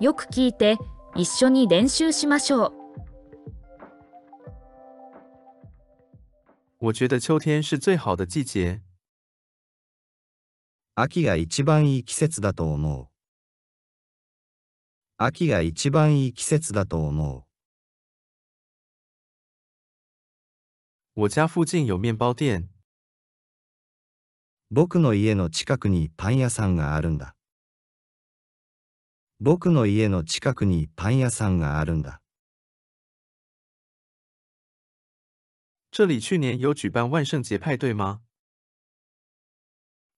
[0.00, 0.76] よく聞いて
[1.16, 2.72] 一緒に練習しましょう。
[6.78, 8.80] 我觉得秋天是最好的季节。
[10.94, 13.08] 秋が一番いい季節だと思う。
[15.16, 17.44] 秋が一番いい季節だと思う。
[21.16, 22.68] 我家附近有面包店。
[24.70, 27.34] 僕の家の近くにパン屋さんがあるんだ。
[29.40, 32.20] 僕の家の近くにパン屋さんがあるんだ。
[35.92, 38.20] 这里去年有举办万圣节派对吗？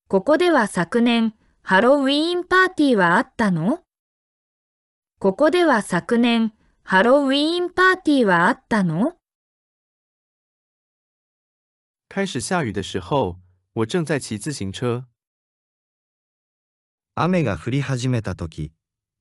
[0.09, 3.80] ここでは昨年、ハロウィーンパーティーはあったの？
[5.19, 9.16] ここでは昨年、ハロウィーンパーティーはあったの？
[12.09, 13.37] 开始下雨的时候，
[13.75, 15.05] 我正在骑自行车。
[17.14, 18.73] 雨が降り始めたとき、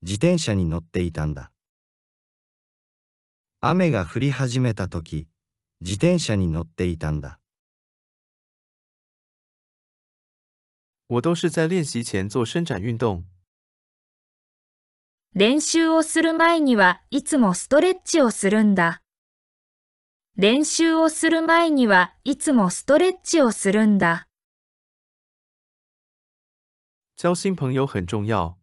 [0.02, 1.52] 自転車に乗っていたんだ。
[3.60, 5.28] 雨が降り始めたとき、
[5.82, 7.38] 自転車に乗っていたんだ。
[11.08, 13.24] 我都是在练习前做伸展运动。
[15.34, 19.02] 練習をする前にはいつもストレッチをするんだ。
[20.36, 24.28] 練習をする前にはいつもストレッチをするんだ。
[27.16, 28.59] 交新朋友很重要。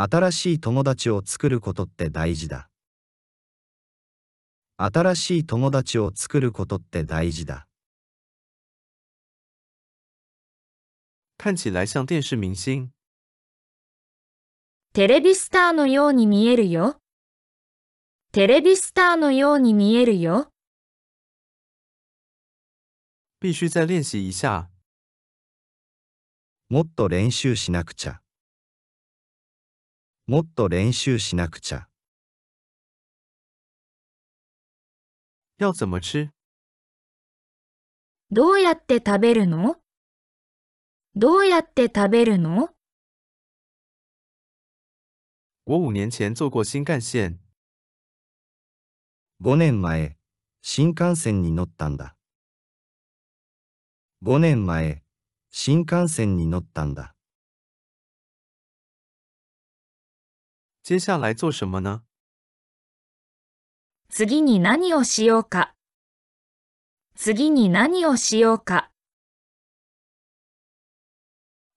[0.00, 2.68] 新しい友達を作ることって大事だ。
[4.76, 7.66] 新しい友達を作ることって大事だ。
[11.36, 12.90] 看起来像电视明星。
[14.92, 17.00] テレビスターのように見えるよ。
[18.30, 20.52] テレビスターのように見えるよ。
[23.42, 24.70] 必须再练习一下。
[26.68, 28.20] もっと練習しなくちゃ。
[30.28, 31.88] もっと練習しなくちゃ。
[35.56, 36.28] 要怎么吃？
[38.30, 39.76] どうやって食べるの？
[41.16, 42.68] どうやって食べるの？
[45.64, 47.40] 我五年前坐过新干线。
[49.40, 50.18] 5年前、
[50.60, 52.16] 新幹線に乗ったんだ。
[54.22, 55.02] 5年前、
[55.50, 57.14] 新幹線に乗ったんだ。
[60.88, 62.00] 接下来做什么呢？
[64.08, 65.74] 次に何をしようか？
[67.14, 68.90] 次に何をしようか？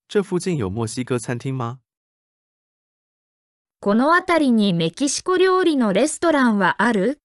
[0.08, 1.80] 这附近有墨西哥餐厅吗？
[3.82, 7.20] この辺りにメキシコ料理のレストランはある？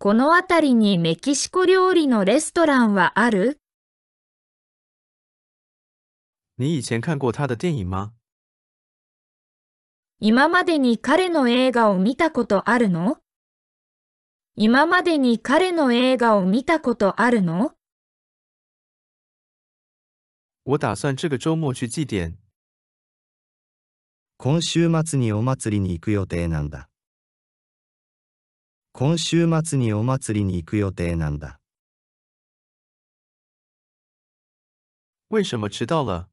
[0.00, 3.60] この辺りにメキシコ料理のレストランはある？
[6.56, 8.17] 你以前看过他的电影吗？
[10.20, 13.18] 今までに彼の映画を見たことあるの？
[14.56, 17.76] 今までに彼の映画を見たことあるの？
[20.64, 22.36] 我打算这个周末去祭典。
[24.38, 26.88] 今週末にお祭りに行く予定なんだ。
[28.92, 31.60] 今週末にお祭りに行く予定なんだ。
[35.30, 36.26] 为什么迟到了？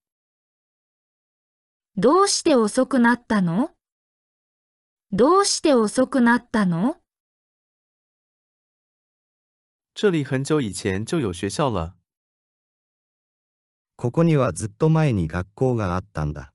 [1.98, 3.75] どうして遅くなったの？
[5.18, 6.98] どうして遅くなったの？
[9.94, 11.96] 这里很久以前就有学校了。
[13.96, 16.52] ここにはずっと前に学校があったんだ。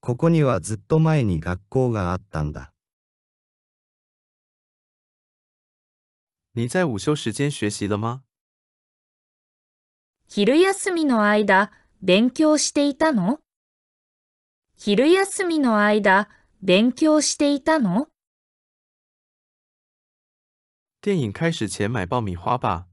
[0.00, 2.74] ここにはずっと前に学校があったんだ。
[6.52, 8.20] 你在午休时间学习了吗？
[10.28, 11.72] 昼休みの間、
[12.02, 13.38] 勉強していたの？
[14.76, 16.28] 昼休みの間、
[16.62, 18.08] 勉強していたの？
[21.00, 22.86] 电影开始前买爆米花吧。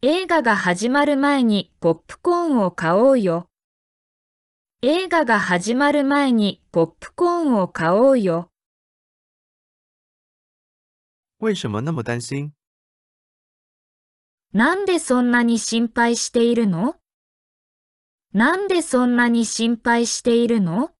[0.00, 3.48] 映画が始まる前にポップコーンを買おうよ。
[4.82, 8.52] 映画が始まる前にポップコーンを買おうよ。
[11.40, 12.52] 为什么那么担心？
[14.52, 16.94] なんでそんなに心配しているの？
[18.32, 20.92] なんでそんなに心配しているの？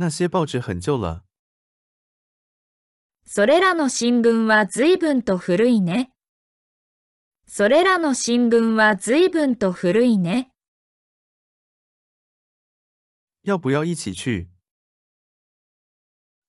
[0.00, 1.24] 那些报纸很旧了。
[3.26, 6.12] それらの新聞は随分と古いね。
[7.48, 10.52] それらの新聞は随分と古いね。
[13.42, 14.48] 要不要一起去？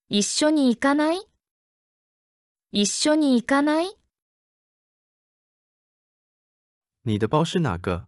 [0.10, 1.20] 一緒に行かない？
[2.72, 3.98] 一緒に行かない？
[7.04, 8.06] 你的包是哪个？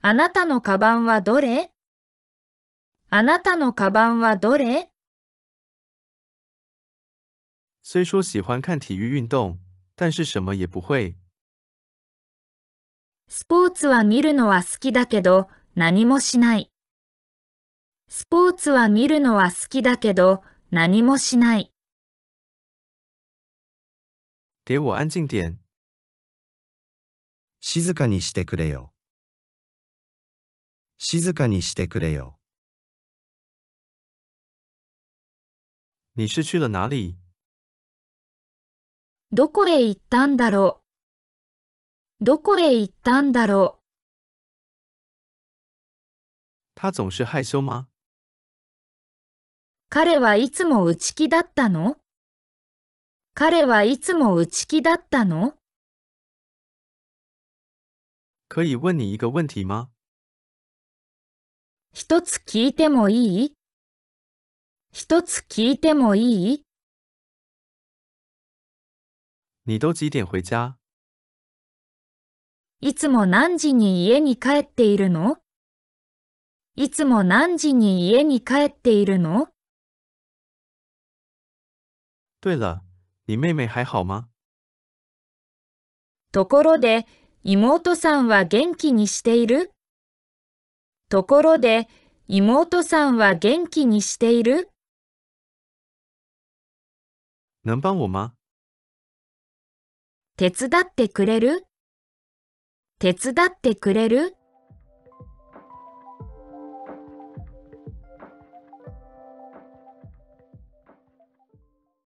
[0.00, 1.70] あなたのカバンはどれ？
[3.10, 4.90] あなたのカバンはどれ？
[7.82, 9.58] 虽说喜欢看体育运动，
[9.96, 11.16] 但是什么也不会。
[13.28, 16.70] スポーツは見るのは好きだけど何もしない。
[18.08, 21.72] スポーツは見るのは好きだけど何もしない。
[24.66, 25.58] 给我安静点。
[27.60, 28.92] 静かにしてくれよ。
[30.98, 32.37] 静かにしてくれよ。
[36.18, 37.14] 你是去了哪里？
[39.30, 40.82] どこへ行ったんだろ
[42.20, 42.24] う？
[42.24, 43.78] どこへ行ったんだろ
[46.74, 47.86] 他总是害羞吗？
[47.86, 47.86] う
[49.90, 51.98] 彼はいつも内気だったの？
[53.34, 55.54] 彼はいつも内気だったの？
[58.48, 59.90] 可以问你一个问题吗？
[61.92, 63.57] 一つ聞いてもいい？
[64.90, 66.62] 一つ聞いてもいい？
[69.66, 70.76] 你都几点回家？
[72.80, 75.36] いつも何時に家に帰っているの？
[76.74, 79.48] いつも何時に家に帰っているの？
[82.40, 82.80] 对了，
[83.26, 84.28] 你妹妹还好吗？
[86.32, 87.06] ところで、
[87.44, 89.70] 妹さんは元気にしている？
[91.10, 91.88] ところで、
[92.26, 94.70] 妹さんは元気にしている？
[97.64, 98.34] 能帮我吗？
[100.36, 101.66] 手伝ってくれる？
[103.00, 104.36] 手伝ってくれる？